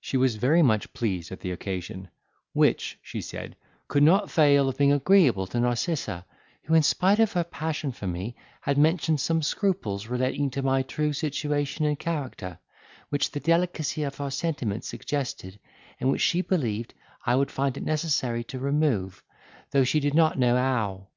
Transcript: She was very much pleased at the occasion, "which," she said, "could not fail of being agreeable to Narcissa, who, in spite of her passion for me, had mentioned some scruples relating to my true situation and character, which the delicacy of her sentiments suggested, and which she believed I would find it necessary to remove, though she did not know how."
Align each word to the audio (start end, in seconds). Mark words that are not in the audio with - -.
She 0.00 0.16
was 0.16 0.36
very 0.36 0.62
much 0.62 0.90
pleased 0.94 1.30
at 1.30 1.40
the 1.40 1.50
occasion, 1.50 2.08
"which," 2.54 2.98
she 3.02 3.20
said, 3.20 3.54
"could 3.86 4.02
not 4.02 4.30
fail 4.30 4.66
of 4.66 4.78
being 4.78 4.92
agreeable 4.92 5.46
to 5.48 5.60
Narcissa, 5.60 6.24
who, 6.64 6.72
in 6.72 6.82
spite 6.82 7.18
of 7.18 7.34
her 7.34 7.44
passion 7.44 7.92
for 7.92 8.06
me, 8.06 8.34
had 8.62 8.78
mentioned 8.78 9.20
some 9.20 9.42
scruples 9.42 10.06
relating 10.06 10.48
to 10.52 10.62
my 10.62 10.80
true 10.80 11.12
situation 11.12 11.84
and 11.84 11.98
character, 11.98 12.58
which 13.10 13.32
the 13.32 13.40
delicacy 13.40 14.04
of 14.04 14.16
her 14.16 14.30
sentiments 14.30 14.88
suggested, 14.88 15.60
and 16.00 16.10
which 16.10 16.22
she 16.22 16.40
believed 16.40 16.94
I 17.26 17.36
would 17.36 17.50
find 17.50 17.76
it 17.76 17.82
necessary 17.84 18.44
to 18.44 18.58
remove, 18.58 19.22
though 19.72 19.84
she 19.84 20.00
did 20.00 20.14
not 20.14 20.38
know 20.38 20.56
how." 20.56 21.08